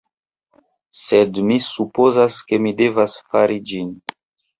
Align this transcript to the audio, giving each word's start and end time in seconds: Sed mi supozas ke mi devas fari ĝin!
Sed 1.01 1.37
mi 1.49 1.57
supozas 1.65 2.39
ke 2.53 2.59
mi 2.67 2.73
devas 2.79 3.19
fari 3.35 3.59
ĝin! 3.73 3.93